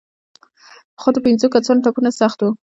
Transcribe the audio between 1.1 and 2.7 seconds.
د پېنځو کسانو ټپونه سخت وو.